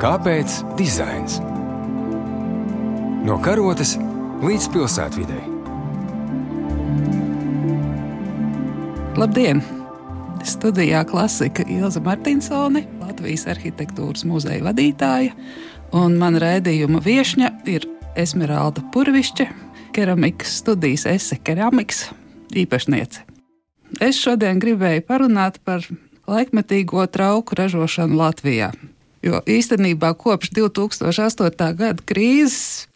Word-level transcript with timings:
Kāpēc 0.00 0.54
dizains? 0.78 1.34
No 3.20 3.34
karotes 3.44 3.98
līdz 4.40 4.68
pilsētvidē. 4.72 5.40
Labdien! 9.20 9.60
Studijā 10.40 11.02
klasika 11.04 11.66
Ilza 11.68 12.00
Martinsone, 12.00 12.86
Latvijas 13.02 13.44
arhitektūras 13.52 14.24
muzeja 14.24 14.64
vadītāja, 14.64 15.34
un 15.92 16.16
mana 16.22 16.40
raidījuma 16.46 17.02
viesņa 17.04 17.50
ir 17.68 17.84
Esmeralda 18.16 18.80
Purvišķa, 18.94 19.50
keramikas 19.92 20.54
studijas 20.62 21.04
Ese 21.12 21.36
keramikas 21.44 22.06
īpašniece. 22.56 23.26
Es 24.00 24.16
šodien 24.16 24.64
gribēju 24.64 25.04
parunāt 25.04 25.60
par 25.60 25.84
laikmetīgo 26.24 27.04
trauku 27.12 27.60
ražošanu 27.60 28.16
Latvijā. 28.22 28.70
Jo 29.22 29.42
īstenībā 29.44 30.14
kopš 30.16 30.54
2008. 30.56 31.74
gada 31.76 32.06
krīzes 32.08 32.86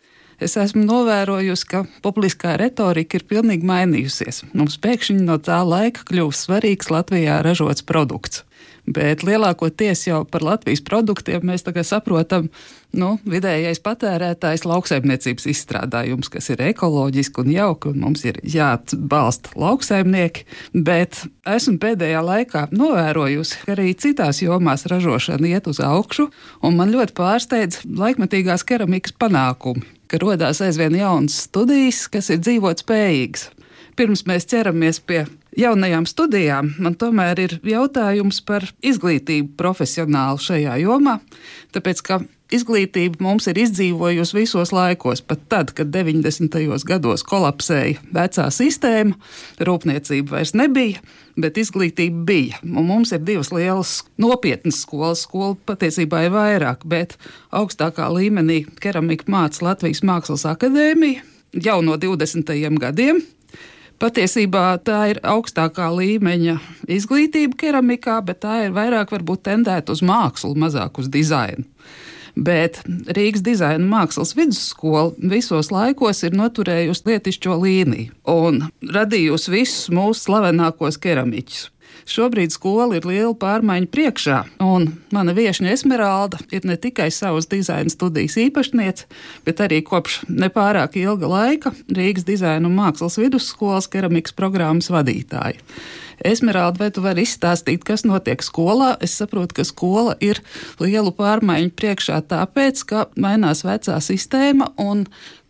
es 0.42 0.56
esmu 0.60 0.82
novērojusi, 0.86 1.66
ka 1.68 1.84
publiskā 2.04 2.56
retorika 2.60 3.18
ir 3.18 3.26
pilnīgi 3.28 3.66
mainījusies. 3.68 4.42
Mums 4.56 4.78
pēkšņi 4.82 5.20
no 5.24 5.36
tā 5.38 5.60
laika 5.66 6.04
kļūst 6.08 6.48
svarīgs 6.48 6.90
Latvijā 6.92 7.38
ražots 7.44 7.84
produkts. 7.86 8.42
Bet 8.84 9.22
lielākoties 9.24 10.02
jau 10.10 10.20
par 10.28 10.42
Latvijas 10.44 10.82
produktiem 10.84 11.46
mēs 11.48 11.64
saprotam, 11.88 12.50
nu, 12.92 13.14
vidējais 13.24 13.80
patērētājs 13.80 14.66
lauksaimniecības 14.68 15.46
izstrādājums, 15.48 16.28
kas 16.28 16.50
ir 16.52 16.60
ekoloģiski 16.68 17.40
un 17.40 17.52
jauki, 17.54 17.88
un 17.94 18.02
mums 18.04 18.24
ir 18.28 18.40
jāatbalsta 18.44 19.54
lauksaimnieki. 19.56 20.44
Bet 20.76 21.22
esmu 21.48 21.78
pēdējā 21.80 22.20
laikā 22.24 22.66
novērojusi, 22.76 23.64
ka 23.64 23.72
arī 23.72 23.94
citās 23.96 24.42
jomās 24.44 24.84
ražošana 24.90 25.54
iet 25.54 25.70
uz 25.70 25.80
augšu, 25.80 26.28
un 26.60 26.76
man 26.76 26.92
ļoti 26.92 27.16
pārsteidz 27.16 27.86
laikmetīgās 27.88 28.66
keramikas 28.68 29.16
panākumi, 29.16 29.86
ka 30.12 30.20
rodās 30.20 30.60
aizvien 30.60 31.00
jaunas 31.00 31.40
studijas, 31.48 32.04
kas 32.12 32.28
ir 32.28 32.44
dzīvot 32.44 32.84
spējīgas. 32.84 33.48
Pirms 33.96 34.24
mēs 34.28 34.48
ķeramies 34.50 35.00
pie 35.06 35.22
jaunajām 35.58 36.06
studijām, 36.08 36.74
man 36.82 36.96
tomēr 36.98 37.40
ir 37.44 37.58
jautājums 37.66 38.40
par 38.46 38.66
izglītību 38.84 39.54
profesionāli 39.58 40.42
šajā 40.42 40.78
jomā. 40.82 41.18
Tāpēc, 41.74 42.02
ka 42.06 42.20
izglītība 42.54 43.22
mums 43.24 43.48
ir 43.50 43.58
izdzīvojusi 43.62 44.36
visos 44.36 44.72
laikos, 44.74 45.22
pat 45.24 45.44
tad, 45.50 45.72
kad 45.76 45.90
90. 45.94 46.58
gados 46.86 47.24
kolapsēja 47.26 48.02
vecā 48.14 48.46
sistēma, 48.54 49.16
rūpniecība 49.64 50.36
vairs 50.36 50.54
nebija, 50.58 51.02
bet 51.40 51.58
izglītība 51.60 52.24
bija. 52.28 52.62
Un 52.64 52.88
mums 52.90 53.14
ir 53.14 53.24
divas 53.26 53.52
lielas 53.54 53.96
nopietnas 54.20 54.82
skolas, 54.84 55.24
skola 55.26 55.56
patiesībā 55.66 56.26
ir 56.26 56.34
vairāk, 56.34 56.86
bet 56.86 57.16
augstākā 57.54 58.10
līmenī 58.14 58.64
keramika 58.82 59.30
māca 59.30 59.64
Latvijas 59.70 60.04
Mākslas 60.06 60.46
akadēmija 60.50 61.24
jau 61.64 61.80
no 61.86 61.96
20. 62.00 62.54
gadiem. 62.82 63.22
Patiesībā 64.02 64.64
tā 64.84 64.98
ir 65.12 65.20
augstākā 65.22 65.86
līmeņa 65.94 66.56
izglītība 66.90 67.58
keramikā, 67.60 68.18
bet 68.26 68.42
tā 68.42 68.64
ir 68.66 68.74
vairāk 68.74 69.14
varbūt 69.14 69.44
tendēta 69.46 69.94
uz 69.94 70.02
mākslu, 70.04 70.56
mazāk 70.58 70.98
uz 70.98 71.10
dizainu. 71.12 71.66
Bet 72.34 72.80
Rīgas 72.86 73.44
dizaina 73.46 73.86
mākslas 73.86 74.34
vidusskola 74.34 75.12
visos 75.30 75.70
laikos 75.70 76.24
ir 76.26 76.34
noturējusi 76.34 77.06
lietišķo 77.06 77.60
līniju 77.62 78.34
un 78.34 78.64
radījusi 78.82 79.54
visus 79.54 79.92
mūsu 79.94 80.26
slavenākos 80.26 80.98
keramiķus. 80.98 81.68
Šobrīd 82.04 82.52
skola 82.52 82.98
ir 82.98 83.06
liela 83.08 83.32
pārmaiņu 83.40 83.88
priekšā, 83.92 84.38
un 84.64 84.90
mana 85.14 85.32
viesņa 85.36 85.72
Esmeralda 85.72 86.40
ir 86.52 86.66
ne 86.68 86.76
tikai 86.80 87.08
savas 87.14 87.48
dizaina 87.48 87.92
studijas 87.92 88.36
īpašniece, 88.40 89.08
bet 89.46 89.62
arī 89.64 89.80
kopš 89.86 90.20
nepārāk 90.28 90.98
ilga 91.00 91.30
laika 91.30 91.72
Rīgas 91.88 92.26
dizaina 92.28 92.68
un 92.68 92.76
mākslas 92.76 93.16
vidusskolas 93.20 93.88
keramikas 93.88 94.36
programmas 94.36 94.90
vadītāja. 94.92 95.60
Esmeralda, 96.24 96.78
vai 96.84 96.90
tu 96.94 97.02
vari 97.04 97.24
izstāstīt, 97.26 97.82
kas 97.86 98.04
notiek 98.06 98.42
skolā? 98.44 98.94
Es 99.02 99.16
saprotu, 99.18 99.58
ka 99.58 99.64
skola 99.66 100.14
ir 100.22 100.40
lielu 100.80 101.10
pārmaiņu 101.16 101.72
priekšā 101.74 102.20
tāpēc, 102.30 102.84
ka 102.88 103.06
mainās 103.20 103.64
vecā 103.66 103.98
sistēma 104.04 104.70
un 104.80 105.08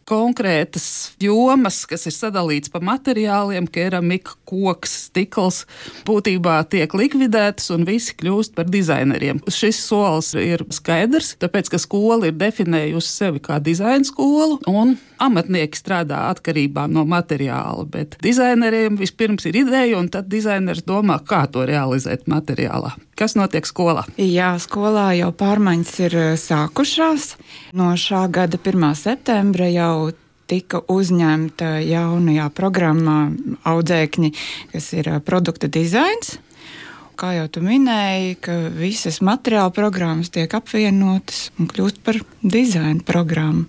konkrētas 0.08 0.86
jomas, 1.22 1.82
kas 1.88 2.06
ir 2.08 2.14
sadalītas 2.14 2.72
pa 2.72 2.80
materiāliem, 2.84 3.68
keramika, 3.70 4.36
koks, 4.48 4.94
stikls, 5.08 5.62
būtībā 6.08 6.60
tiek 6.72 6.94
likvidētas 6.96 7.72
un 7.74 7.86
visi 7.88 8.16
kļūst 8.20 8.54
par 8.56 8.68
dizaineriem. 8.70 9.42
Šis 9.48 9.80
solis 9.86 10.32
ir 10.38 10.64
skaidrs, 10.74 11.34
tāpēc, 11.42 11.72
ka 11.72 11.80
skola 11.82 12.30
ir 12.30 12.38
definējusi 12.40 13.10
sevi 13.10 13.42
kā 13.44 13.60
dizaina 13.64 14.04
skolu 14.06 14.60
un 14.70 14.96
amatnieki 15.22 15.78
strādā 15.78 16.24
atkarībā 16.32 16.86
no 16.90 17.04
materiāla, 17.08 17.86
bet 17.90 18.16
dizaineriem 18.24 18.98
vispirms 19.00 19.46
ir 19.50 19.60
ideja 19.64 19.98
un 19.98 20.10
tad 20.12 20.28
dizainers 20.32 20.84
domā, 20.86 21.20
kā 21.24 21.44
to 21.50 21.64
realizēt 21.68 22.28
materiālā. 22.30 22.94
Kas 23.18 23.36
notiek 23.38 23.66
skolā? 23.68 24.06
Jā, 24.18 24.54
skolā 24.62 25.12
jau 25.18 25.30
pārmaiņas 25.38 25.94
ir 26.02 26.18
eh, 26.18 26.28
sākušās. 26.40 27.34
No 27.78 27.92
šā 27.98 28.26
gada 28.34 28.58
1. 28.58 28.90
septembra 28.98 29.70
jau 29.70 30.10
tika 30.50 30.82
uzņemta 30.92 31.78
jaunajā 31.84 32.48
programmā 32.56 33.18
audzēkņi, 33.70 34.32
kas 34.74 34.90
ir 34.98 35.12
eh, 35.14 35.20
produkta 35.24 35.70
dizains. 35.70 36.38
Kā 37.14 37.30
jau 37.36 37.46
tu 37.46 37.60
minēji, 37.62 38.38
ka 38.42 38.54
visas 38.74 39.20
materiāla 39.22 39.70
programmas 39.74 40.32
tiek 40.34 40.50
apvienotas 40.58 41.52
un 41.62 41.70
kļūst 41.70 42.02
par 42.02 42.18
dizaina 42.42 43.06
programmu. 43.06 43.68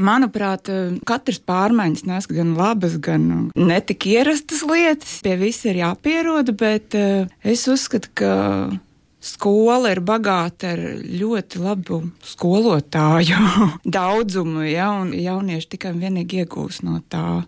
Manuprāt, 0.00 0.70
katrs 1.08 1.40
pārmaiņas 1.44 2.06
nes 2.08 2.28
gan 2.30 2.54
labas, 2.56 2.96
gan 3.02 3.50
netik 3.54 4.06
ierastas 4.08 4.62
lietas. 4.66 5.18
Pie 5.24 5.36
visa 5.40 5.70
ir 5.70 5.82
jāpierod, 5.82 6.54
bet 6.56 6.96
eh, 6.96 7.28
es 7.44 7.66
uzskatu, 7.68 8.12
ka 8.16 8.32
skola 9.20 9.92
ir 9.92 10.00
bagāta 10.04 10.72
ar 10.74 10.80
ļoti 11.04 11.60
labu 11.60 12.00
skolotāju 12.24 13.40
daudzumu, 13.98 14.64
ja, 14.68 14.90
un 15.02 15.12
jaunieši 15.16 15.74
tikai 15.76 15.92
un 15.94 16.00
vienīgi 16.06 16.44
iegūs 16.44 16.82
no 16.86 17.02
tā. 17.12 17.42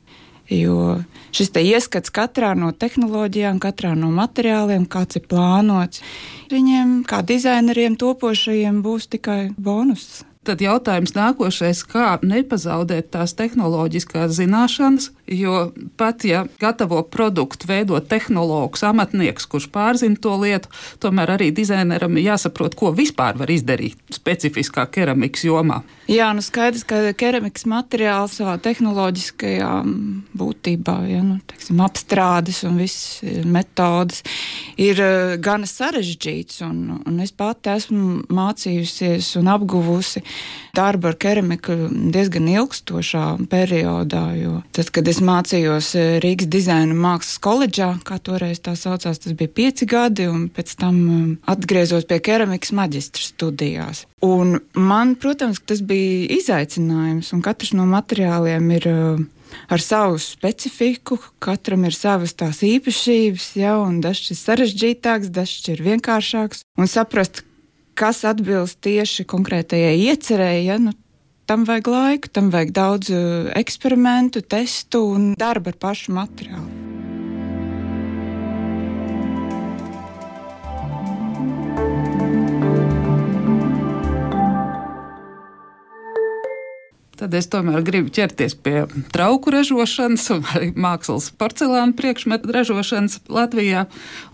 Jo 0.52 0.98
šis 1.32 1.48
ieskats 1.56 2.12
katrā 2.12 2.50
no 2.58 2.72
tehnoloģijām, 2.76 3.60
katrā 3.62 3.94
no 3.96 4.10
materiāliem, 4.12 4.84
kāds 4.91 5.16
ir 5.16 5.24
plānots, 5.30 6.02
viņiem, 6.52 6.98
kā 7.08 7.22
dizaineriem, 7.24 7.96
topošajiem, 7.96 8.82
būs 8.84 9.08
tikai 9.14 9.54
bonus. 9.56 10.26
Tad 10.42 10.58
jautājums 10.58 11.14
nākošais, 11.14 11.84
kā 11.86 12.16
nepazaudēt 12.26 13.12
tās 13.14 13.36
tehnoloģiskās 13.38 14.34
zināšanas, 14.41 15.12
jo 15.37 15.72
pat 15.97 16.25
ja 16.26 16.44
gatavo 16.60 17.03
produktu 17.03 17.69
veido 17.70 17.98
tehnologs, 18.00 18.84
amatnieks, 18.87 19.47
kurš 19.50 19.69
pārzina 19.72 20.19
to 20.20 20.34
lietu, 20.41 20.70
tomēr 21.03 21.37
arī 21.37 21.50
dizaineram 21.54 22.19
jāsaprot, 22.20 22.76
ko 22.78 22.93
vispār 22.97 23.38
var 23.41 23.50
izdarīt 23.53 23.98
specifiskā 24.12 24.87
keramikas 24.92 25.47
jomā. 25.48 25.82
Jā, 26.10 26.32
nu 26.37 26.42
skaidrs, 26.44 26.84
ka 26.88 27.00
keramikas 27.16 27.65
materiāls 27.71 28.37
savā 28.41 28.56
tehnoloģiskajā 28.62 29.71
būtībā, 30.38 30.97
ja, 31.09 31.22
nu, 31.25 31.38
teiksim, 31.48 31.81
apstrādes 31.84 32.62
un 32.69 32.81
visas 32.82 33.22
metodas 33.48 34.22
ir 34.81 34.98
uh, 35.00 35.37
gana 35.42 35.69
sarežģīts, 35.69 36.60
un, 36.66 36.98
un 37.06 37.22
es 37.22 37.32
pati 37.32 37.72
esmu 37.72 38.26
mācījusies 38.32 39.31
un 39.41 39.50
apguvusi 39.53 40.25
darbu 40.76 41.12
ar 41.12 41.19
keramiku 41.21 41.76
diezgan 42.12 42.50
ilgstošā 42.50 43.25
periodā. 43.53 44.25
Tad, 44.75 44.91
kad 44.94 45.09
es 45.09 45.22
mācījos 45.25 45.92
eh, 45.98 46.15
Rīgas 46.22 46.51
dizaina 46.53 46.97
mākslas 46.97 47.41
koledžā, 47.42 47.91
kā 48.07 48.19
toreiz 48.22 48.63
tā 48.65 48.74
saucās, 48.78 49.21
tas 49.22 49.36
bija 49.39 49.51
pieci 49.51 49.89
gadi, 49.89 50.28
un 50.30 50.48
pēc 50.53 50.74
tam 50.80 50.98
um, 51.03 51.28
atgriezos 51.51 52.09
pie 52.10 52.21
keramikas 52.24 52.74
maģistra 52.77 53.24
studijās. 53.24 54.07
Un 54.22 54.59
man, 54.78 55.16
protams, 55.19 55.63
tas 55.66 55.83
bija 55.86 56.28
izaicinājums, 56.39 57.33
un 57.34 57.42
katrs 57.45 57.72
no 57.78 57.86
materiāliem 57.91 58.69
ir 58.78 58.91
uh, 58.91 59.22
ar 59.69 59.80
savu 59.80 60.19
specifiku, 60.19 61.19
katram 61.42 61.86
ir 61.89 61.97
savas 61.97 62.34
tās 62.39 62.63
īpašības, 62.66 63.48
ja, 63.60 63.77
un 63.83 64.01
dažs 64.04 64.33
ir 64.33 64.41
sarežģītāks, 64.41 65.33
dažs 65.34 65.68
ir 65.72 65.83
vienkāršāks. 65.84 66.65
Un 66.78 66.91
saprast, 66.91 67.45
kas 67.98 68.22
atbilst 68.28 68.80
tieši 68.84 69.27
konkrētajai 69.28 69.97
iecerēji, 70.09 70.66
ja, 70.71 70.78
nu, 70.83 70.95
tam 71.53 71.66
vajag 71.69 71.89
laiku, 71.93 72.28
tam 72.33 72.49
vajag 72.49 72.71
daudz 72.72 73.10
uh, 73.13 73.51
eksperimentu, 73.60 74.41
testu 74.41 75.04
un 75.13 75.34
darba 75.37 75.75
ar 75.75 75.77
pašu 75.84 76.16
materiālu. 76.16 76.81
Tad 87.22 87.34
es 87.39 87.47
tomēr 87.51 87.84
gribu 87.86 88.10
ķerties 88.10 88.57
pie 88.65 88.80
trauku 89.15 89.53
ražošanas 89.54 90.24
arī 90.57 90.72
mākslas 90.74 91.28
porcelāna 91.39 91.95
priekšmetu 91.95 92.51
ražošanas 92.51 93.21
Latvijā. 93.30 93.84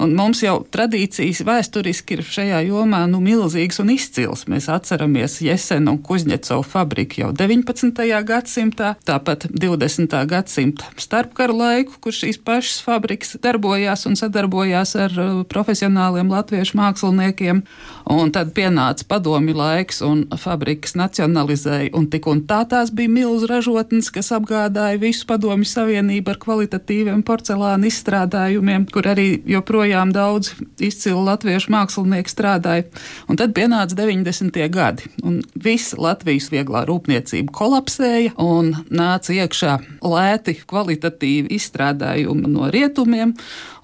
Un 0.00 0.14
mums 0.17 0.40
jau 0.40 0.62
tradīcijas 0.73 1.43
vēsturiski 1.44 2.17
ir 2.17 2.23
šajā 2.25 2.62
jomā 2.69 3.02
nu, 3.11 3.20
milzīgas 3.25 3.82
un 3.82 3.93
izcils. 3.93 4.46
Mēs 4.49 4.70
atceramies 4.73 5.40
Jesenu 5.44 5.96
un 5.96 6.00
Kuzņecovu 6.05 6.64
fabriku 6.64 7.23
jau 7.23 7.32
19. 7.37 7.93
gadsimtā, 8.29 8.94
tāpat 9.08 9.49
20. 9.52 10.17
gadsimta 10.31 10.88
starpkaru 10.96 11.58
laiku, 11.58 11.99
kur 12.00 12.17
šīs 12.17 12.41
pašas 12.41 12.81
fabrikas 12.87 13.37
darbojās 13.44 14.06
un 14.08 14.17
sadarbojās 14.17 14.94
ar 14.96 15.19
uh, 15.19 15.43
profesionāliem 15.50 16.32
latviešu 16.32 16.79
māksliniekiem. 16.81 17.62
Un 18.08 18.32
tad 18.32 18.55
pienāca 18.56 19.05
padomi 19.08 19.52
laiks 19.52 20.00
un 20.06 20.25
fabrikas 20.41 20.96
nacionalizēja, 20.96 21.93
un 21.99 22.08
tik 22.08 22.31
un 22.32 22.46
tā 22.49 22.62
tās 22.78 22.92
bija 22.94 23.10
milzu 23.10 23.48
ražotnes, 23.50 24.10
kas 24.14 24.30
apgādāja 24.36 25.00
visu 25.02 25.26
padomi 25.26 25.66
savienību 25.66 26.30
ar 26.30 26.38
kvalitatīviem 26.42 27.25
porcelāna 27.26 27.88
izstrādājumiem, 27.90 28.86
kur 28.92 29.08
arī 29.10 29.40
joprojām 29.50 30.12
daudz 30.14 30.52
izcilu 30.84 31.25
latviešu 31.26 31.72
mākslinieku 31.75 32.30
strādāja. 32.30 32.86
Un 33.26 33.40
tad 33.40 33.56
pienāca 33.56 33.98
90. 33.98 34.60
gadi, 34.70 35.08
un 35.26 35.40
visa 35.58 35.98
Latvijas 35.98 36.50
vieglā 36.54 36.84
rūpniecība 36.86 37.54
kolapsēja, 37.58 38.36
un 38.38 38.75
nāca 38.94 39.34
iekšā 39.34 39.74
lēti 40.04 40.60
kvalitatīvi 40.69 41.50
izstrādājumi 41.58 42.52
no 42.52 42.70
rietumiem, 42.70 43.34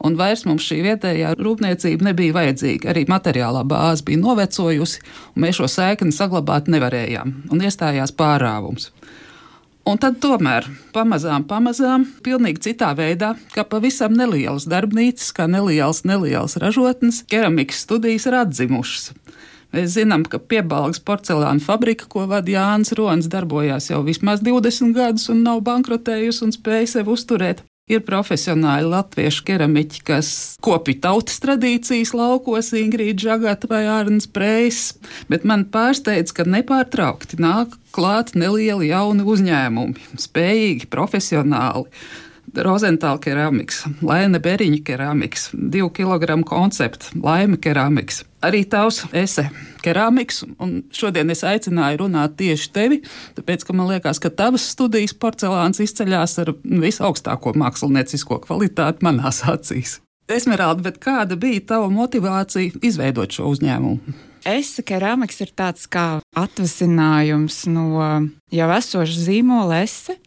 un 0.05 0.17
vairs 0.21 0.45
mums 0.49 0.67
šī 0.69 0.83
vietējā 0.85 1.35
rūpniecība 1.41 2.11
nebija 2.11 2.37
vajadzīga. 2.37 2.93
Arī 2.93 3.07
materiālā 3.11 3.65
bāze 3.69 4.05
bija 4.07 4.21
novecojusi, 4.23 5.03
un 5.35 5.47
mēs 5.47 5.61
šo 5.61 5.71
sēkni 5.71 6.15
saglabāt 6.15 6.71
nevarējām, 6.73 7.35
un 7.53 7.65
iestājās 7.65 8.15
pārāvums. 8.17 8.91
Un 9.85 9.99
tad 10.01 10.17
tomēr 10.17 10.65
pamazām, 10.95 11.43
pamazām, 11.45 12.07
pilnīgi 12.25 12.63
citā 12.71 12.95
veidā, 12.97 13.35
kā 13.53 13.67
pavisam 13.69 14.15
nelielas 14.17 14.65
darbnīcas, 14.71 15.29
kā 15.37 15.45
nelielas, 15.51 16.07
nelielas 16.09 16.57
ražotnes, 16.61 17.21
keramikas 17.29 17.83
studijas 17.85 18.25
ir 18.31 18.39
atzimušas. 18.39 19.11
Mēs 19.75 19.97
zinām, 19.99 20.23
ka 20.25 20.39
piebalgas 20.39 21.03
porcelāna 21.05 21.61
fabrika, 21.61 22.07
ko 22.09 22.25
vada 22.31 22.49
Jānis 22.49 22.95
Ronis, 22.97 23.29
darbojās 23.29 23.91
jau 23.91 24.01
vismaz 24.07 24.41
20 24.47 24.95
gadus 24.97 25.29
un 25.35 25.43
nav 25.45 25.61
bankrotējusi 25.67 26.47
un 26.47 26.55
spēja 26.55 26.93
sevi 26.95 27.13
uzturēt. 27.19 27.65
Ir 27.85 28.01
profesionāli 28.01 28.87
latviešu 28.89 29.43
keramiķi, 29.45 29.99
kas 30.09 30.29
kopja 30.65 31.03
tautas 31.05 31.37
tradīcijas 31.43 32.15
laukos, 32.17 32.71
Ingrīda 32.81 33.27
Žagata 33.27 33.69
vai 33.69 33.83
Arnēs 33.93 34.25
Preis, 34.33 34.79
bet 35.29 35.45
man 35.45 35.67
pārsteidz, 35.69 36.33
ka 36.33 36.47
nepārtraukti 36.49 37.37
nāk 37.45 37.77
klāt 37.93 38.33
nelieli 38.41 38.89
jauni 38.89 39.27
uzņēmumi, 39.29 40.17
spējīgi, 40.17 40.89
profesionāli. 40.89 41.85
Rozentāla 42.55 43.19
keramikas, 43.19 43.81
Laina 44.05 44.39
Beriņa 44.39 44.79
keramikas, 44.87 45.49
2 45.53 45.89
kg 45.97 46.37
koncepts, 46.47 47.11
Laima 47.19 47.59
keramikas, 47.59 48.23
arī 48.45 48.63
tavs 48.71 49.03
ese 49.11 49.49
keramikas. 49.83 50.45
Šodien 50.95 51.33
es 51.35 51.43
aicināju 51.43 52.05
runāt 52.05 52.37
tieši 52.39 52.71
tevi, 52.75 53.01
tāpēc, 53.35 53.67
ka 53.67 53.75
man 53.75 53.91
liekas, 53.91 54.23
ka 54.23 54.31
tavas 54.31 54.69
studijas 54.71 55.17
porcelāns 55.19 55.83
izceļas 55.83 56.39
ar 56.45 56.55
visaugstāko 56.63 57.57
māksliniecisko 57.59 58.45
kvalitāti 58.47 59.03
manās 59.07 59.43
acīs. 59.51 59.99
Esmeralda, 60.31 60.87
bet 60.87 61.03
kāda 61.03 61.37
bija 61.37 61.61
tava 61.75 61.91
motivācija 61.93 62.79
izveidot 62.87 63.35
šo 63.35 63.51
uzņēmumu? 63.51 64.15
Es 64.45 64.75
keramikas 64.85 65.41
ir 65.41 65.51
tāds 65.57 65.87
kā 65.89 66.21
atvasinājums 66.37 67.63
no 67.73 68.05
jau 68.53 68.67
esoša 68.77 69.23
zīmola 69.25 69.79
ese 69.85 70.19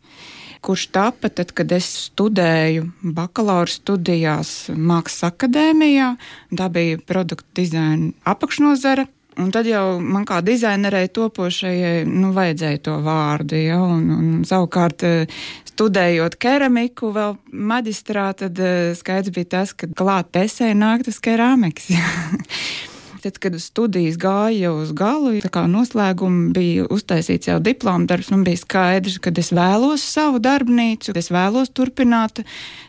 kurš 0.62 0.88
tapa 0.95 1.30
tad, 1.30 1.51
kad 1.57 1.71
es 1.75 1.89
studēju 2.07 2.88
bakalaura 3.18 3.71
studijās 3.71 4.71
Mākslas 4.74 5.31
akadēmijā. 5.31 6.13
Tā 6.57 6.71
bija 6.74 7.01
produktu 7.07 7.62
dizaina 7.62 8.12
apakšnodara. 8.27 9.07
Un 9.38 9.51
tad 9.54 9.68
jau 9.69 10.00
man 10.01 10.24
kā 10.25 10.39
dizainerei 10.42 11.12
topošajai 11.13 12.07
nu, 12.09 12.31
vajadzēja 12.33 12.81
to 12.88 12.95
vārdu. 13.06 13.59
Ja, 13.62 13.77
un, 13.86 14.09
un, 14.15 14.31
savukārt, 14.50 15.06
eh, 15.06 15.38
studējot 15.69 16.39
keramiku, 16.42 17.12
vēl 17.13 17.38
maģistrā, 17.54 18.31
tad 18.42 18.57
eh, 18.57 18.95
skaidrs 18.98 19.36
bija 19.38 19.51
tas, 19.59 19.77
ka 19.77 19.92
klāt 19.94 20.42
esē 20.42 20.74
nāk 20.74 21.06
tas 21.06 21.21
keramikas. 21.21 21.92
Tad, 23.23 23.37
kad 23.41 23.55
studijas 23.61 24.17
gāja 24.21 24.69
uz 24.75 24.91
galu, 24.95 25.33
tā 25.41 25.49
kā 25.53 25.63
noslēguma 25.69 26.51
bija 26.55 26.85
uztaisīts 26.93 27.49
jau 27.49 27.57
diploma 27.63 28.05
darbs, 28.09 28.29
man 28.33 28.43
bija 28.45 28.61
skaidrs, 28.61 29.17
ka 29.23 29.33
es 29.41 29.51
vēlos 29.55 30.03
savu 30.05 30.41
darbnīcu, 30.43 31.15
es 31.17 31.31
vēlos 31.33 31.73
turpināt 31.73 32.43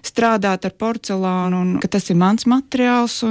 strādāt 0.07 0.69
ar 0.69 0.75
porcelānu 0.77 1.63
un 1.65 1.77
ka 1.83 1.91
tas 1.97 2.11
ir 2.13 2.19
mans 2.21 2.49
materiāls. 2.51 3.23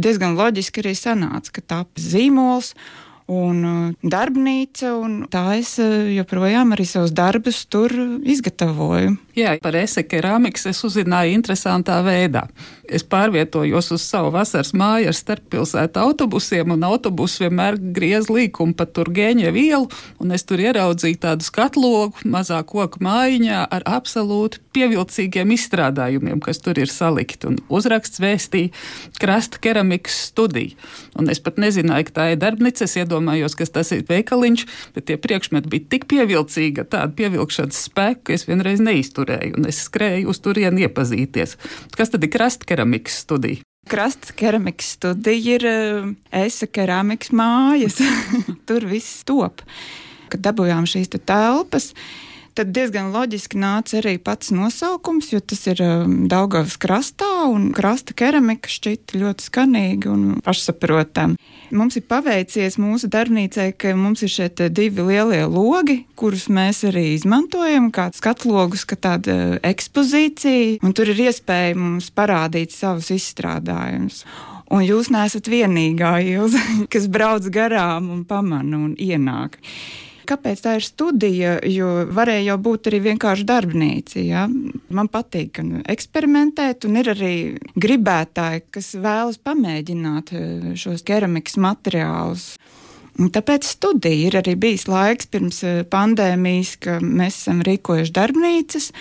Diezgan 0.00 0.36
loģiski 0.38 0.84
arī 0.84 0.96
sanāca, 0.98 1.56
ka 1.56 1.64
tā 1.66 1.80
zīmols 1.98 2.74
un 3.30 3.64
uh, 3.64 3.94
darbnīca, 4.02 4.92
un 4.98 5.16
tā 5.30 5.44
es 5.60 5.76
uh, 5.82 6.10
joprojām 6.10 6.74
arī 6.74 6.86
savus 6.88 7.14
darbus 7.14 7.62
tur 7.70 7.94
izgatavoju. 8.26 9.14
Jā, 9.38 9.54
par 9.62 9.76
ese 9.78 10.02
keramikas 10.02 10.64
es 10.66 10.80
uzzināju 10.82 11.36
interesantā 11.36 12.00
veidā. 12.02 12.48
Es 12.90 13.04
pārvietojos 13.06 13.92
uz 13.94 14.02
savu 14.02 14.32
vasaras 14.34 14.72
māju 14.74 15.12
ar 15.12 15.14
starppilsētu 15.14 16.00
autobusiem, 16.02 16.72
un 16.74 16.82
autobus 16.88 17.36
vienmēr 17.38 17.76
griez 17.94 18.26
līkumu 18.26 18.74
pa 18.74 18.88
Turgēņa 18.90 19.52
vielu, 19.54 19.86
un 20.18 20.34
es 20.34 20.42
tur 20.42 20.58
ieraudzīju 20.64 21.20
tādu 21.22 21.46
skatlogu 21.46 22.26
mazā 22.26 22.58
koku 22.66 22.98
mājiņā 23.06 23.60
ar 23.70 23.86
absolūti 23.86 24.58
pievilcīgiem 24.74 25.54
izstrādājumiem, 25.54 26.42
kas 26.42 26.58
tur 26.64 26.82
ir 26.82 26.90
salikti, 26.90 27.46
un 27.46 27.60
uzraksts 27.70 28.18
vēstīja 28.22 28.74
krasta 29.22 29.62
keramikas 29.62 30.18
studiju. 30.32 30.74
Un 31.14 31.30
es 31.30 31.38
pat 31.42 31.62
nezināju, 31.62 32.08
ka 32.10 32.16
tā 32.18 32.28
ir 32.34 32.42
darbnīca, 32.42 32.88
es 32.90 32.98
iedomājos, 32.98 33.54
ka 33.54 33.70
tas 33.78 33.94
ir 33.94 34.02
veikaliņš, 34.10 34.66
bet 34.98 35.06
tie 35.06 35.20
priekšmeti 35.22 35.70
bija 35.70 35.88
tik 35.94 36.10
pievilcīgi, 36.10 36.88
tāda 36.90 37.14
pievilkšanas 37.14 37.86
spēka, 37.86 38.24
ka 38.26 38.34
es 38.34 38.48
vienreiz 38.50 38.82
neizturēju 38.82 39.19
turēju, 39.20 39.56
un 39.60 39.68
es 39.70 39.84
skrēju 39.86 40.32
uz 40.32 40.40
turieni 40.42 40.88
iepazīties. 40.88 41.56
Kas 41.96 42.12
tad 42.12 42.24
ir 42.26 42.32
krasta 42.32 42.68
keramikas 42.68 43.20
studija? 43.24 43.62
Krasta 43.90 44.34
keramikas 44.36 44.94
studija 44.96 45.56
ir 45.56 45.66
uh, 45.66 46.10
esa 46.42 46.68
keramikas 46.70 47.32
mājas. 47.36 48.00
Tur 48.68 48.88
viss 48.90 49.22
top. 49.28 49.64
Kad 50.30 50.44
dabūjām 50.44 50.86
šīs 50.86 51.10
telpas, 51.16 51.90
tad 52.54 52.72
diezgan 52.74 53.10
loģiski 53.14 53.58
nāca 53.60 53.98
arī 54.00 54.16
pats 54.22 54.50
nosaukums, 54.54 55.30
jo 55.32 55.40
tas 55.40 55.62
ir 55.70 55.80
um, 55.84 56.16
Daugavas 56.30 56.76
krastā, 56.80 57.28
un 57.50 57.70
krasta 57.76 58.14
keramika 58.16 58.70
šķita 58.70 59.20
ļoti 59.20 59.46
skanīga 59.46 60.10
un 60.12 60.24
pašsaprotama. 60.44 61.38
Mums 61.70 62.00
ir 62.00 62.06
paveicies 62.10 62.78
mūsu 62.82 63.10
darbnīcai, 63.12 63.70
ka 63.78 63.94
mums 63.98 64.24
ir 64.26 64.32
šeit 64.32 64.62
divi 64.74 65.04
lielie 65.06 65.44
logi, 65.46 66.00
kurus 66.18 66.48
mēs 66.50 66.82
arī 66.88 67.12
izmantojam, 67.14 67.90
kā 67.94 68.08
skatlogus, 68.16 68.84
kā 68.88 68.98
tāda 68.98 69.60
ekspozīcija, 69.66 70.80
un 70.82 70.96
tur 70.96 71.12
ir 71.12 71.26
iespēja 71.28 71.78
mums 71.78 72.10
parādīt 72.14 72.74
savus 72.74 73.12
izstrādājumus. 73.14 74.24
Un 74.70 74.84
jūs 74.86 75.10
neesat 75.10 75.50
vienīgā 75.50 76.12
ilga, 76.34 76.62
kas 76.92 77.10
brauc 77.10 77.46
garām 77.54 78.10
un 78.14 78.24
pamana 78.28 78.84
un 78.84 78.94
ienāk 78.98 79.58
kāpēc 80.30 80.62
tā 80.64 80.76
ir 80.78 80.86
studija? 80.86 81.54
Jo 81.66 82.06
varēja 82.14 82.52
jau 82.52 82.58
būt 82.62 82.90
arī 82.90 83.02
vienkārši 83.10 83.46
darbnīca. 83.48 84.22
Ja? 84.22 84.46
Man 84.94 85.10
patīk 85.12 85.60
eksperimentēt, 85.90 86.86
un 86.88 87.00
ir 87.00 87.12
arī 87.14 87.34
gribētāji, 87.80 88.66
kas 88.74 88.92
vēlas 88.98 89.40
pamēģināt 89.42 90.34
eh, 90.34 90.68
šos 90.80 91.04
keramikas 91.06 91.58
materiālus. 91.60 92.52
Tāpēc 93.20 93.66
studija 93.68 94.30
ir 94.30 94.38
arī 94.40 94.54
bijis 94.56 94.86
laiks 94.88 95.28
pirms 95.30 95.62
eh, 95.66 95.80
pandēmijas, 95.90 96.76
ka 96.80 96.98
mēs 97.04 97.42
esam 97.42 97.64
rīkojuši 97.66 98.14
darbnīcas, 98.16 98.92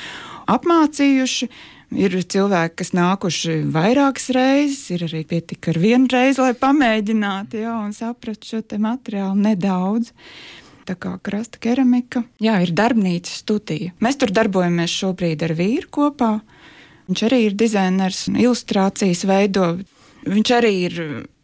apmācījuši. 0.51 1.51
Ir 1.89 2.13
cilvēki, 2.21 2.75
kas 2.83 2.91
nākuši 2.93 3.53
vairākas 3.73 4.27
reizes, 4.35 4.83
ir 4.93 5.07
arī 5.07 5.23
pietika 5.25 5.71
ar 5.71 5.79
vienu 5.81 6.05
reizi, 6.13 6.37
lai 6.43 6.51
pamēģinātu, 6.53 7.63
ja, 7.63 7.79
un 7.81 7.95
saprastu 7.97 8.51
šo 8.51 8.77
materiālu 8.83 9.33
nedaudz 9.41 10.11
tā 10.89 10.97
kā 10.99 11.15
krasta 11.23 11.61
keramika. 11.61 12.23
Jā, 12.41 12.57
ir 12.65 12.73
darbnīca 12.75 13.31
studija. 13.31 13.93
Mēs 14.03 14.19
tur 14.19 14.33
darbojamies 14.35 14.93
šobrīd 15.01 15.45
ar 15.45 15.55
vīru 15.57 15.91
kopā. 15.99 16.33
Viņš 17.09 17.25
arī 17.25 17.43
ir 17.47 17.57
dizainers 17.57 18.27
un 18.29 18.37
ilustrācijas 18.41 19.25
veido. 19.29 19.71
Viņš 20.29 20.53
arī 20.53 20.73
ir 20.85 20.97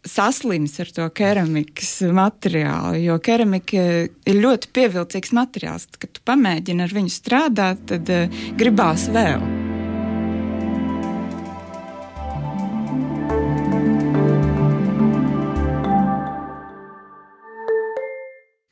saslims 0.06 0.76
ar 0.82 0.90
to 0.94 1.08
keramikas 1.16 1.98
materiālu, 2.14 3.00
jo 3.02 3.18
keramika 3.18 3.84
ir 4.06 4.42
ļoti 4.42 4.70
pievilcīgs 4.76 5.34
materiāls. 5.34 5.88
Kad 5.98 6.14
tu 6.14 6.26
pamēģini 6.28 6.86
ar 6.86 6.98
viņu 7.00 7.14
strādāt, 7.14 7.86
tad 7.90 8.12
uh, 8.14 8.42
gribās 8.58 9.08
vēl. 9.10 9.65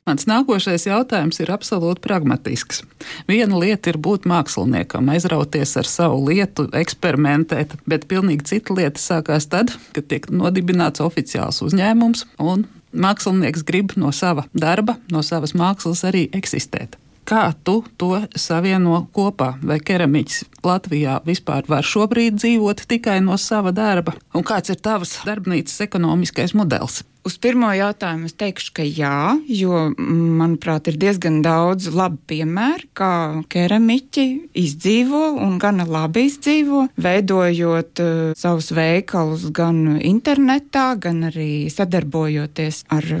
Mans 0.05 0.27
nākošais 0.29 0.83
jautājums 0.85 1.39
ir 1.41 1.49
absolūti 1.49 2.03
pragmatisks. 2.03 2.83
Viena 3.25 3.57
lieta 3.57 3.89
ir 3.89 3.97
būt 3.97 4.27
māksliniekam, 4.29 5.07
aizrauties 5.09 5.71
ar 5.81 5.87
savu 5.89 6.19
lietu, 6.27 6.67
eksperimentēt, 6.77 7.73
bet 7.89 8.05
pilnīgi 8.11 8.45
cita 8.51 8.75
lieta 8.77 9.01
sākās 9.01 9.49
tad, 9.49 9.73
kad 9.97 10.05
tiek 10.11 10.27
nodibināts 10.29 11.01
oficiāls 11.01 11.63
uzņēmums 11.65 12.21
un 12.37 12.67
mākslinieks 12.93 13.65
grib 13.65 13.95
no 13.97 14.13
sava 14.13 14.45
darba, 14.53 14.99
no 15.09 15.25
savas 15.25 15.57
mākslas 15.57 16.05
arī 16.05 16.27
eksistēt. 16.37 16.99
Kā 17.25 17.47
tu 17.65 17.79
to 17.97 18.19
savieno 18.37 18.99
kopā? 19.09 19.55
Vai 19.65 19.79
keramiķis 19.81 20.43
Latvijā 20.61 21.15
vispār 21.25 21.65
var 21.65 21.81
šobrīd 21.81 22.37
dzīvot 22.37 22.85
tikai 22.85 23.17
no 23.25 23.33
sava 23.41 23.73
darba? 23.73 24.13
Un 24.37 24.45
kāds 24.45 24.69
ir 24.69 24.77
tavs 24.77 25.17
darbnīcas 25.25 25.81
ekonomiskais 25.87 26.53
modelis? 26.53 27.01
Uz 27.25 27.39
pirmo 27.41 27.71
jautājumu 27.73 28.29
es 28.29 28.37
teikšu, 28.37 28.69
ka 28.77 28.85
jā, 28.85 29.33
jo, 29.49 29.87
manuprāt, 29.97 30.91
ir 30.91 30.99
diezgan 31.01 31.41
daudz 31.41 31.89
labu 31.89 32.21
piemēru, 32.29 32.91
kā 32.93 33.11
keramiķi 33.49 34.27
izdzīvo 34.61 35.25
un 35.41 35.57
gana 35.57 35.89
labi 35.89 36.27
izdzīvo, 36.29 36.85
veidojot 37.01 38.05
uh, 38.05 38.23
savus 38.37 38.69
veikalus 38.77 39.49
gan 39.49 39.95
internetā, 39.97 40.91
gan 41.01 41.31
arī 41.33 41.65
sadarbojoties 41.73 42.85
ar 42.93 43.15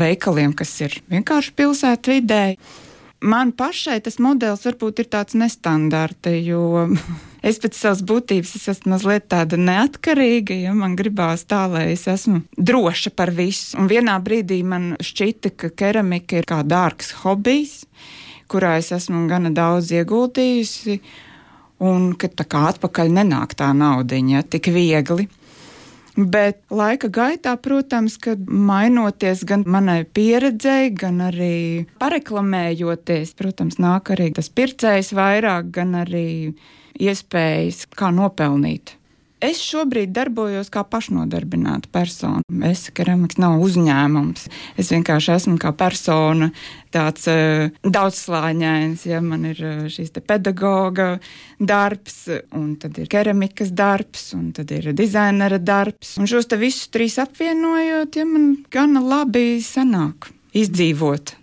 veikaliem, 0.00 0.56
kas 0.56 0.78
ir 0.88 1.02
vienkārši 1.12 1.58
pilsētvidē 1.60 2.44
man 3.20 3.52
pašai 3.52 4.00
tas 4.04 4.18
modelis 4.22 4.64
varbūt 4.66 5.02
ir 5.02 5.08
tāds 5.12 5.36
nestandarta, 5.38 6.32
jo 6.32 6.88
es 7.48 7.60
pēc 7.62 7.76
savas 7.76 8.02
būtības 8.06 8.54
es 8.58 8.68
esmu 8.74 8.94
mazliet 8.94 9.28
tāda 9.32 9.58
neatkarīga, 9.60 10.56
ja 10.66 10.74
man 10.76 10.96
gribās 10.98 11.44
tā, 11.48 11.66
lai 11.70 11.90
es 11.94 12.06
esmu 12.10 12.42
droša 12.56 13.14
par 13.16 13.32
visu. 13.36 13.76
Un 13.80 13.90
vienā 13.90 14.16
brīdī 14.24 14.62
man 14.66 14.94
šķita, 15.00 15.54
ka 15.56 15.72
keramika 15.82 16.40
ir 16.40 16.48
kā 16.48 16.62
dārgs 16.66 17.14
hobijs, 17.22 17.82
kurā 18.50 18.78
es 18.80 18.90
esmu 18.96 19.26
gana 19.30 19.52
daudz 19.54 19.92
ieguldījusi, 19.94 21.00
un 21.80 22.12
ka 22.20 22.28
tā 22.28 22.44
kā 22.48 22.66
atpakaļ 22.74 23.12
nenāk 23.20 23.54
tā 23.56 23.70
naudiņa 23.76 24.44
tik 24.52 24.72
viegli. 24.74 25.28
Bet 26.16 26.60
laika 26.74 27.08
gaitā, 27.12 27.54
protams, 27.62 28.16
kad 28.20 28.42
mainoties 28.50 29.44
gan 29.46 29.62
manai 29.66 30.02
pieredzei, 30.04 30.90
gan 30.90 31.20
arī 31.30 31.86
pareklamējoties, 32.02 33.34
protams, 33.38 33.78
nāk 33.82 34.10
arī 34.14 34.30
tas 34.34 34.50
pircējs 34.50 35.14
vairāk, 35.16 35.70
gan 35.74 35.94
arī 36.02 36.28
iespējas, 37.00 37.86
kā 37.96 38.10
nopelnīt 38.14 38.99
Es 39.40 39.62
šobrīd 39.64 40.10
darbojos 40.12 40.68
kā 40.68 40.82
pašnodarbināta 40.84 41.88
persona. 41.92 42.44
Es 42.68 42.90
keramiks 42.92 43.38
nav 43.40 43.62
uzņēmums. 43.64 44.42
Es 44.76 44.90
vienkārši 44.92 45.32
esmu 45.32 45.56
kā 45.62 45.72
persona, 45.72 46.50
tāds 46.92 47.24
uh, 47.32 47.70
daudzslāņains. 47.80 49.06
Ja 49.08 49.22
man 49.24 49.48
ir 49.48 49.62
uh, 49.64 49.88
šīs 49.88 50.12
pedagoga 50.20 51.14
darbs, 51.56 52.26
un 52.52 52.74
tad 52.82 53.00
ir 53.00 53.08
keramikas 53.08 53.72
darbs, 53.72 54.28
un 54.36 54.52
tad 54.56 54.76
ir 54.76 54.92
dizainera 54.92 55.56
darbs. 55.56 56.18
Un 56.20 56.28
šos 56.28 56.50
te 56.52 56.60
visus 56.60 56.92
trīs 56.92 57.16
apvienojot, 57.24 58.20
ja 58.20 58.28
man 58.28 58.52
gana 58.68 59.00
labi 59.00 59.62
sanāk 59.64 60.28
izdzīvot. 60.52 61.36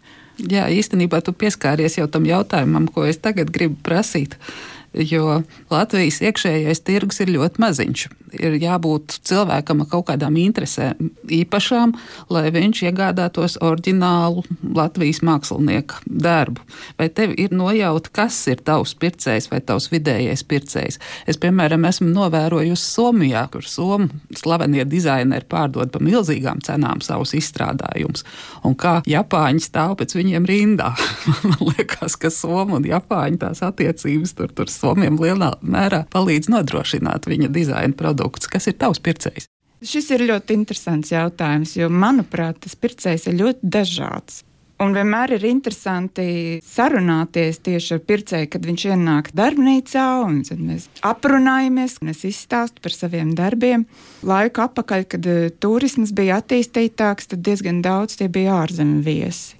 Jā, 0.54 0.68
īstenībā 0.70 1.24
tu 1.26 1.34
pieskāries 1.34 1.98
jau 1.98 2.06
tam 2.14 2.30
jautājumam, 2.30 2.86
ko 2.94 3.08
es 3.10 3.18
tagad 3.18 3.50
gribu 3.50 3.80
prasīt. 3.82 4.38
Uh, 4.38 4.77
jo 4.98 5.42
Latvijas 5.74 6.22
iekšējais 6.26 6.84
tirgus 6.88 7.22
ir 7.24 7.34
ļoti 7.36 7.62
maziņš. 7.64 8.08
Ir 8.36 8.58
jābūt 8.60 9.20
cilvēkam 9.28 9.86
ar 9.86 9.88
kaut 9.92 10.08
kādām 10.10 10.36
interesēm 10.42 11.12
īpašām, 11.32 11.94
lai 12.34 12.50
viņš 12.52 12.82
iegādātos 12.90 13.56
oriģinālu 13.64 14.44
Latvijas 14.76 15.22
mākslinieku 15.24 16.02
darbu. 16.06 16.64
Vai 17.00 17.08
tev 17.08 17.36
ir 17.40 17.56
nojauta, 17.56 18.12
kas 18.20 18.40
ir 18.52 18.60
tavs 18.68 18.96
pircējs 19.00 19.48
vai 19.52 19.62
tavs 19.64 19.88
vidējais 19.94 20.44
pircējs? 20.48 21.00
Es, 21.28 21.40
piemēram, 21.40 21.88
esmu 21.88 22.10
novērojusi 22.12 22.90
Somijā, 22.98 23.46
kur 23.54 23.64
somu 23.68 24.10
slavenie 24.36 24.84
dizaineri 24.88 25.48
pārdod 25.48 25.94
pa 25.94 26.02
milzīgām 26.04 26.60
cenām 26.66 27.00
savus 27.06 27.32
izstrādājumus, 27.38 28.26
un 28.68 28.76
kā 28.80 28.98
Japāņi 29.08 29.64
stāv 29.64 29.98
pēc 30.02 30.18
viņiem 30.18 30.48
rindā. 30.50 30.92
Man 31.48 31.60
liekas, 31.72 32.18
ka 32.20 32.32
Somu 32.34 32.78
un 32.80 32.88
Japāņu 32.88 33.42
tās 33.42 33.64
attiecības 33.66 34.36
tur, 34.38 34.52
tur 34.52 34.72
somiem 34.72 35.20
lielā 35.22 35.54
mērā 35.62 36.04
palīdz 36.14 36.52
nodrošināt 36.54 37.28
viņa 37.30 37.52
dizaina 37.54 37.96
produktus. 38.18 38.50
Kas 38.50 38.68
ir 38.68 38.78
tavs 38.78 39.02
pircējs? 39.04 39.48
Šis 39.86 40.10
ir 40.16 40.26
ļoti 40.26 40.56
interesants 40.58 41.12
jautājums, 41.14 41.76
jo, 41.78 41.90
manuprāt, 41.90 42.64
tas 42.64 42.74
pircējs 42.76 43.28
ir 43.30 43.38
ļoti 43.38 43.70
dažāds. 43.78 44.42
Un 44.78 44.92
vienmēr 44.94 45.32
ir 45.34 45.46
interesanti 45.50 46.60
sarunāties 46.62 47.58
tieši 47.66 47.96
ar 47.96 48.02
pircēju, 48.06 48.50
kad 48.54 48.66
viņš 48.68 48.84
ienāk 48.92 49.32
darbnīcā, 49.34 50.04
un 50.22 50.44
mēs 50.68 50.86
aprunājamies, 51.02 51.96
un 52.04 52.12
es 52.14 52.22
izstāstu 52.30 52.84
par 52.86 52.94
saviem 52.94 53.32
darbiem. 53.38 53.88
Laiku 54.22 54.62
apakaļ, 54.68 55.08
kad 55.10 55.26
uh, 55.26 55.48
turisms 55.64 56.14
bija 56.14 56.38
attīstītāks, 56.44 57.32
tad 57.34 57.42
diezgan 57.48 57.82
daudz 57.82 58.20
tie 58.20 58.30
bija 58.30 58.60
ārzemju 58.62 59.02
viesi. 59.02 59.58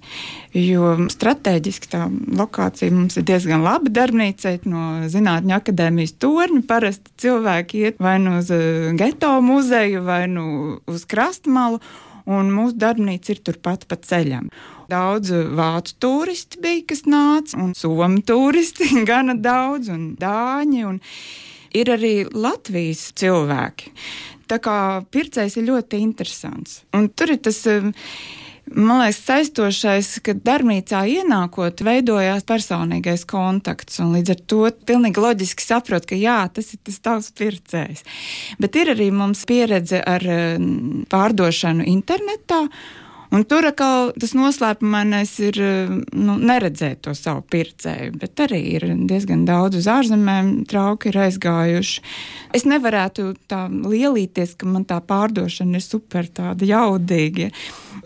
Jo 0.54 0.94
strateģiski 1.10 1.90
tā 1.90 2.06
lokācija 2.38 2.94
mums 2.94 3.18
ir 3.18 3.26
diezgan 3.26 3.66
laba 3.66 3.90
darbnīca 3.90 4.54
no 4.70 4.86
Zinātņu 5.10 5.58
akadēmijas 5.58 6.14
torņa. 6.22 6.62
Parasti 6.70 7.18
cilvēki 7.26 7.88
iet 7.88 7.98
vai 7.98 8.20
nu 8.22 8.38
uz 8.38 8.54
uh, 8.54 8.92
geto 8.94 9.34
muzeju, 9.42 10.06
vai 10.06 10.28
nu 10.30 10.78
uz 10.86 11.10
krastmalu 11.10 11.82
un 12.28 12.50
mūsu 12.54 12.78
darbnīca 12.78 13.34
ir 13.34 13.46
turpat 13.50 13.88
pa 13.90 13.98
ceļam. 13.98 14.52
Daudz 14.88 15.34
vācu 15.58 15.94
turisti 16.00 16.60
bija, 16.64 16.86
kas 16.88 17.04
nāca, 17.04 17.58
un 17.60 17.74
somu 17.76 18.22
turisti 18.24 18.88
gana 19.10 19.36
daudz, 19.36 19.90
un 19.92 20.10
dāņi. 20.20 20.82
Un 20.88 21.00
ir 21.76 21.92
arī 21.92 22.14
Latvijas 22.32 23.10
cilvēki. 23.18 23.92
Tā 24.48 24.56
kā 24.64 24.76
pircējs 25.12 25.58
ir 25.60 25.68
ļoti 25.68 26.00
interesants. 26.00 26.82
Un 26.96 27.10
tur 27.12 27.34
ir 27.34 27.42
tas 27.44 27.60
man 28.74 29.02
liekas, 29.02 29.20
saistošais, 29.24 30.10
ka 30.24 30.34
darbnīcā 30.44 31.02
ienākot, 31.18 31.82
veidojās 31.84 32.46
personīgais 32.48 33.24
kontakts. 33.28 34.00
Līdz 34.00 34.34
ar 34.34 34.40
to 34.50 34.62
pilnīgi 34.88 35.24
loģiski 35.24 35.64
saprot, 35.64 36.08
ka 36.08 36.18
jā, 36.18 36.40
tas 36.52 36.72
ir 36.74 36.80
tas 36.88 37.00
tavs 37.04 37.28
pircējs. 37.38 38.04
Bet 38.60 38.78
ir 38.80 38.94
arī 38.94 39.10
mums 39.14 39.44
pieredze 39.48 40.00
ar 40.00 40.24
pārdošanu 41.12 41.86
internetā. 41.92 42.64
Un 43.28 43.44
tur 43.44 43.66
atkal 43.68 44.12
tas 44.16 44.32
noslēpumainais 44.36 45.34
ir 45.44 45.58
nu, 46.16 46.36
neredzēt 46.40 47.02
to 47.04 47.12
savu 47.16 47.42
pircēju, 47.52 48.14
bet 48.22 48.40
arī 48.46 48.60
ir 48.78 48.86
diezgan 49.10 49.44
daudz 49.48 49.82
uz 49.82 49.88
ārzemēm 49.92 50.64
trauki 50.68 51.12
ir 51.12 51.20
aizgājuši. 51.26 52.04
Es 52.56 52.64
nevarētu 52.68 53.34
tā 53.50 53.66
lielīties, 53.68 54.56
ka 54.56 54.70
man 54.70 54.88
tā 54.88 55.02
pārdošana 55.04 55.76
ir 55.76 55.84
super 55.84 56.30
tāda 56.32 56.68
jaudīga. 56.68 57.50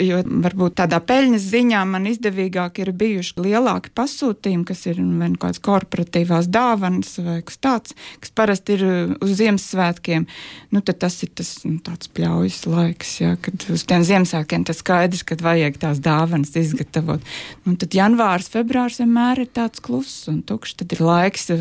Jo 0.02 0.22
varbūt 0.26 0.78
tādā 0.80 0.98
peļņas 1.04 1.48
ziņā 1.52 1.82
man 1.88 2.08
izdevīgāk 2.10 2.82
ir 2.82 2.92
bijuši 2.98 3.38
lielāki 3.44 3.92
pasūtījumi, 3.94 4.66
kas 4.68 4.86
ir 4.90 4.98
vai 4.98 5.30
nu 5.34 5.40
kādas 5.42 5.62
korporatīvās 5.62 6.50
dāvanas 6.52 7.14
vai 7.22 7.38
kas 7.46 7.60
tāds, 7.62 7.96
kas 8.22 8.34
parasti 8.34 8.78
ir 8.78 8.86
uz 9.22 9.36
Ziemassvētkiem. 9.38 10.26
Nu, 10.72 10.82
tas 10.82 11.20
ir 11.24 11.32
tas 11.36 11.54
nu, 11.68 11.78
pļaujas 11.82 12.62
laiks, 12.66 13.14
ja, 13.22 13.36
kad 13.42 13.68
uz 13.72 13.86
tiem 13.88 14.04
Ziemassvētkiem 14.06 14.66
tas 14.68 14.82
skaidrs 14.82 15.02
skaidrs, 15.02 15.22
ka 15.26 15.36
vajag 15.42 15.78
tās 15.80 16.00
dāvanas 16.02 16.54
izgatavot. 16.56 17.22
Un 17.66 17.76
tad 17.76 17.94
janvārs, 17.94 18.50
februārs 18.52 19.00
vienmēr 19.00 19.44
ir 19.44 19.50
tāds 19.52 19.80
kluss 19.80 20.28
un 20.28 20.42
tukšs. 20.42 20.76
Tad 20.82 20.92
ir 20.92 21.02
laiks 21.02 21.50
uh, 21.50 21.60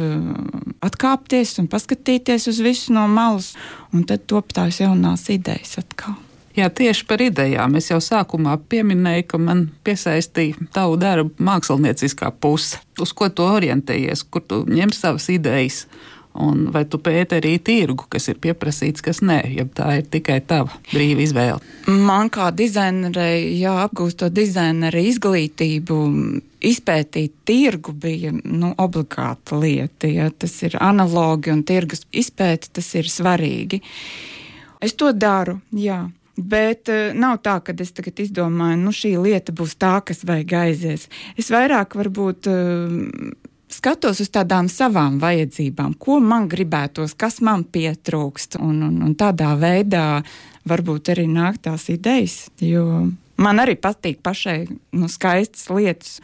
atkāpties 0.82 1.60
un 1.60 1.68
paskatīties 1.68 2.48
uz 2.52 2.62
visu 2.62 2.94
no 2.94 3.08
malas, 3.08 3.54
un 3.94 4.04
tad 4.04 4.28
top 4.28 4.54
tās 4.54 4.82
jaunās 4.82 5.30
idejas 5.30 5.80
atkal. 5.82 6.18
Jā, 6.58 6.68
tieši 6.68 7.06
par 7.08 7.24
idejām. 7.24 7.76
Es 7.80 7.90
jau 7.92 8.00
sākumā 8.04 8.58
pieminēju, 8.72 9.28
ka 9.32 9.40
man 9.42 9.68
piesaistīja 9.88 10.72
tavu 10.76 10.98
darbu 11.00 11.32
mākslinieciskā 11.40 12.32
puse. 12.44 12.82
Uz 13.02 13.14
ko 13.16 13.30
tu 13.32 13.46
orientējies, 13.48 14.26
kur 14.28 14.44
tu 14.44 14.64
ņem 14.68 14.92
savas 14.96 15.30
idejas? 15.32 15.86
Un 16.32 16.70
vai 16.72 16.86
tu 16.88 16.96
pēti 17.04 17.42
arī 17.42 17.58
tirgu, 17.60 18.06
kas 18.12 18.30
ir 18.32 18.38
pieprasīts, 18.40 19.04
kas 19.04 19.20
nē, 19.20 19.42
ja 19.52 19.66
tā 19.68 19.98
ir 20.00 20.06
tikai 20.14 20.38
tava 20.48 20.78
brīva 20.88 21.26
izvēle? 21.26 21.60
Man 21.92 22.32
kā 22.32 22.48
dizainerei, 22.56 23.58
jā, 23.60 23.74
apgūstot 23.84 24.32
dizaineru 24.32 25.02
izglītību, 25.10 25.98
izpētīt 26.72 27.36
tirgu 27.48 27.92
bija 27.92 28.32
nu, 28.32 28.72
obligāta 28.80 29.60
lieta. 29.60 30.08
Ja, 30.08 30.30
tas 30.32 30.56
ir 30.64 30.80
analogi 30.80 31.52
un 31.52 31.66
tirgus 31.68 32.06
izpēta, 32.16 32.72
tas 32.80 32.88
ir 32.96 33.12
svarīgi. 33.12 33.82
Es 34.82 34.96
to 34.96 35.12
daru, 35.12 35.60
jā. 35.76 36.06
Bet 36.38 36.92
uh, 36.92 37.12
nav 37.18 37.40
tā, 37.46 37.58
ka 37.64 37.76
es 37.84 37.94
tagad 37.96 38.22
izdomāju, 38.24 38.80
nu 38.82 38.94
šī 38.96 39.16
lieta 39.20 39.56
būs 39.56 39.78
tā, 39.82 39.98
kas 40.06 40.24
vajag 40.28 40.54
aizies. 40.62 41.08
Es 41.40 41.52
vairāk 41.54 41.98
varbūt 42.00 42.52
uh, 42.52 43.34
skatos 43.72 44.22
uz 44.24 44.32
tādām 44.32 44.70
savām 44.72 45.20
vajadzībām, 45.24 45.98
ko 46.00 46.20
man 46.24 46.48
gribētos, 46.52 47.18
kas 47.20 47.42
man 47.44 47.66
pietrūkst, 47.68 48.60
un, 48.62 48.80
un, 48.88 49.02
un 49.06 49.18
tādā 49.20 49.52
veidā 49.60 50.22
varbūt 50.68 51.12
arī 51.16 51.28
nāk 51.32 51.60
tās 51.66 51.90
idejas. 51.92 52.46
Jo 52.62 53.10
Man 53.42 53.62
arī 53.62 53.76
patīk 53.80 54.22
pašai 54.26 54.60
nu, 54.70 55.10
skaistas 55.10 55.70
lietas. 55.74 56.20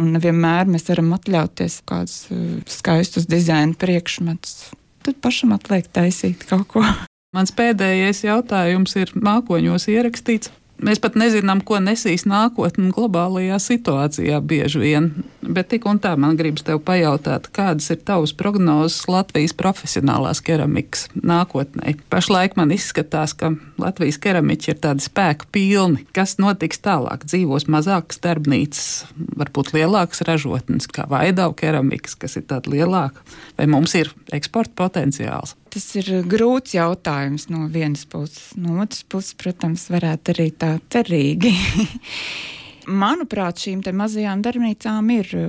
Un 0.00 0.14
nevienmēr 0.14 0.70
mēs 0.72 0.88
varam 0.88 1.12
atļauties 1.18 1.82
kādus 1.88 2.22
uh, 2.32 2.62
skaistus 2.64 3.28
dizaina 3.28 3.76
priekšmetus. 3.76 4.70
Tad 5.04 5.20
pašam 5.20 5.52
atliek 5.58 5.90
taisīt 5.92 6.48
kaut 6.48 6.70
ko. 6.72 6.86
Mans 7.32 7.48
pēdējais 7.56 8.26
jautājums 8.26 8.92
ir 9.00 9.10
mākoņos 9.16 9.86
ierakstīts. 9.88 10.50
Mēs 10.82 10.98
pat 11.00 11.14
nezinām, 11.16 11.62
ko 11.64 11.78
nesīs 11.80 12.26
nākotnē 12.28 12.90
globālajā 12.92 13.56
situācijā 13.62 14.40
bieži 14.44 14.82
vien. 14.82 15.06
Bet 15.40 15.70
tik 15.70 15.86
un 15.88 16.00
tā 16.02 16.10
man 16.20 16.34
gribas 16.36 16.66
tev 16.66 16.82
pajautāt, 16.84 17.46
kādas 17.54 17.86
ir 17.94 18.02
tavas 18.04 18.34
prognozes 18.36 19.06
Latvijas 19.08 19.54
profesionālās 19.56 20.42
keramikas 20.44 21.06
nākotnē? 21.16 21.94
Pašlaik 22.12 22.58
man 22.60 22.74
izskatās, 22.76 23.32
ka 23.38 23.54
Latvijas 23.80 24.20
keramiķi 24.20 24.74
ir 24.74 24.82
tādi 24.84 25.06
spēku 25.06 25.48
pilni. 25.54 26.04
Kas 26.12 26.36
notiks 26.42 26.84
tālāk? 26.84 27.24
Dzīvos 27.30 27.64
mazākas 27.70 28.20
darbnīcas, 28.26 28.92
varbūt 29.40 29.72
lielākas 29.78 30.26
ražotnes, 30.28 30.90
kā 30.90 31.08
Vaidau 31.08 31.54
keramikas, 31.56 32.18
kas 32.18 32.36
ir 32.42 32.44
tāda 32.52 32.74
lielāka, 32.76 33.24
vai 33.56 33.70
mums 33.70 33.96
ir 33.96 34.12
eksporta 34.36 34.76
potenciāls? 34.84 35.56
Tas 35.72 35.86
ir 35.96 36.08
grūts 36.28 36.74
jautājums 36.76 37.46
no 37.48 37.64
vienas 37.72 38.04
puses. 38.04 38.50
No 38.60 38.82
otras 38.82 39.06
puses, 39.08 39.32
protams, 39.40 39.86
varētu 39.92 40.34
arī 40.34 40.50
tā 40.52 40.74
cerīgi. 40.92 41.52
Manuprāt, 43.02 43.62
šīm 43.62 43.80
mazajām 43.96 44.42
darbnīcām 44.44 45.08
ir 45.14 45.32
uh, 45.38 45.48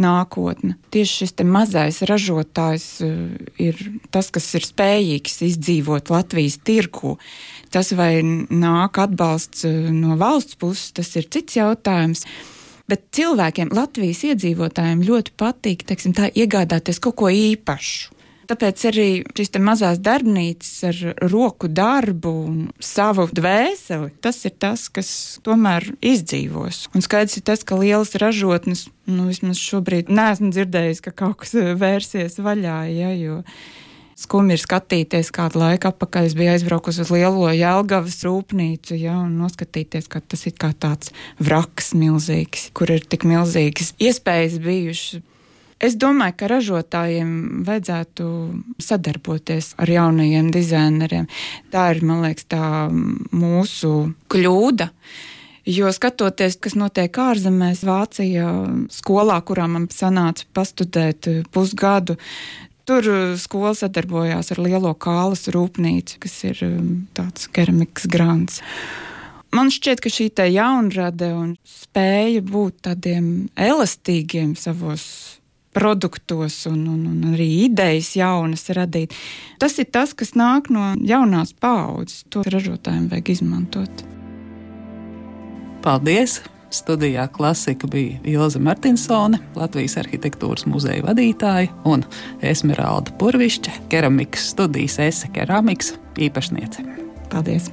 nākotne. 0.00 0.74
Tieši 0.90 1.26
šis 1.26 1.36
mazais 1.46 2.00
ražotājs 2.08 2.86
uh, 3.04 3.14
ir 3.62 3.78
tas, 4.10 4.32
kas 4.34 4.48
ir 4.58 4.66
spējīgs 4.66 5.42
izdzīvot 5.52 6.10
Latvijas 6.10 6.58
tirku. 6.64 7.18
Tas, 7.70 7.92
vai 7.94 8.24
nāk 8.24 8.98
atbalsts 8.98 9.68
no 9.94 10.16
valsts 10.18 10.58
puses, 10.58 10.90
tas 10.96 11.14
ir 11.20 11.30
cits 11.30 11.60
jautājums. 11.60 12.24
Bet 12.90 13.12
cilvēkiem, 13.14 13.70
Latvijas 13.76 14.24
iedzīvotājiem, 14.32 15.04
ļoti 15.06 15.36
patīk 15.38 15.84
teiksim, 15.86 16.16
tā, 16.16 16.32
iegādāties 16.34 16.98
kaut 16.98 17.20
ko 17.20 17.30
īpašu. 17.30 18.16
Tāpēc 18.50 18.82
arī 18.88 19.08
šīs 19.38 19.52
mazās 19.62 20.00
darbnīcas 20.02 20.70
ar 20.88 20.96
roku 21.30 21.68
darbu 21.70 22.32
un 22.48 22.56
savu 22.82 23.28
dvēseli, 23.30 24.08
tas 24.24 24.40
ir 24.48 24.56
tas, 24.58 24.88
kas 24.90 25.10
tomēr 25.46 25.86
izdzīvos. 26.02 26.88
Un 26.90 27.04
skaidrs 27.06 27.38
ir 27.38 27.44
tas, 27.46 27.62
ka 27.62 27.78
lielas 27.78 28.16
ražotnes, 28.18 28.88
nu 29.06 29.28
vismaz 29.28 29.60
šobrīd 29.62 30.10
neesmu 30.10 30.50
dzirdējis, 30.50 31.04
ka 31.04 31.14
kaut 31.22 31.44
kas 31.44 31.54
vērsies 31.54 32.40
vaļā, 32.42 32.80
ja, 32.90 33.14
jo 33.14 33.38
skumji 34.18 34.58
ir 34.58 34.64
skatīties 34.64 35.30
kādu 35.36 35.62
laiku 35.62 35.92
atpakaļ. 35.92 36.26
Es 36.26 36.34
biju 36.34 36.50
aizbraukusi 36.56 37.04
uz 37.06 37.14
lielo 37.14 37.54
Jēlgavas 37.54 38.18
rūpnīcu, 38.26 38.98
ja, 38.98 39.14
un 39.28 39.38
noskatīties, 39.44 40.10
ka 40.10 40.24
tas 40.26 40.42
ir 40.50 40.58
kā 40.58 40.74
tāds 40.74 41.14
vraks 41.38 41.94
milzīgs, 41.94 42.72
kur 42.74 42.90
ir 42.90 43.06
tik 43.06 43.30
milzīgas 43.30 43.94
iespējas 44.02 44.58
bijušas. 44.66 45.22
Es 45.80 45.96
domāju, 45.96 46.34
ka 46.42 46.48
ražotājiem 46.50 47.30
vajadzētu 47.64 48.24
sadarboties 48.84 49.72
ar 49.80 49.88
jaunajiem 49.88 50.50
dizaineriem. 50.52 51.28
Tā 51.72 51.86
ir, 51.94 52.02
man 52.04 52.20
liekas, 52.26 52.44
tā 52.52 52.64
mūsu 52.92 54.10
kļūda. 54.28 54.90
Jo 55.70 55.92
skatoties, 55.92 56.58
kas 56.60 56.76
notiek 56.76 57.16
ārzemēs, 57.20 57.80
Vācijā, 57.88 58.50
skolā, 58.92 59.38
kurā 59.46 59.68
man 59.72 59.88
sanāca 59.92 60.44
pastudēt 60.56 61.28
pusgadu, 61.52 62.18
tur 62.88 63.08
skola 63.40 63.72
sadarbojās 63.76 64.52
ar 64.52 64.60
Lielo 64.60 64.92
kālas 65.00 65.46
rūpnīcu, 65.52 66.20
kas 66.20 66.36
ir 66.48 66.64
um, 66.66 66.94
tāds 67.16 67.48
keramikas 67.54 68.08
grāns. 68.10 68.60
Man 69.56 69.72
šķiet, 69.72 70.04
ka 70.04 70.12
šī 70.12 70.28
jaunrade 70.52 71.32
un 71.34 71.54
spēja 71.66 72.44
būt 72.44 72.82
tādiem 72.86 73.48
elastīgiem 73.56 74.56
savos 74.58 75.39
produktos 75.72 76.66
un, 76.70 76.82
un, 76.88 77.02
un 77.10 77.34
arī 77.34 77.48
idejas 77.66 78.14
jaunas 78.18 78.66
radīt. 78.74 79.14
Tas 79.62 79.78
ir 79.78 79.90
tas, 79.92 80.14
kas 80.14 80.34
nāk 80.38 80.70
no 80.74 80.92
jaunās 80.98 81.52
paaudzes. 81.54 82.24
To 82.30 82.44
ražotājiem 82.46 83.10
vajag 83.12 83.34
izmantot. 83.36 84.06
Paldies! 85.84 86.40
Studijā 86.70 87.24
klasika 87.34 87.88
bija 87.90 88.20
Ilza 88.30 88.60
Martinsone, 88.62 89.40
Latvijas 89.58 89.96
arhitektūras 90.04 90.68
muzeja 90.70 91.02
vadītāja 91.02 91.72
un 91.82 92.06
Esmeralda 92.46 93.10
Purvišķa, 93.18 93.74
keramikas 93.90 94.52
studijas 94.54 95.00
Ese 95.02 95.34
keramikas 95.34 95.96
īpašniece. 96.14 96.86
Paldies! 97.34 97.72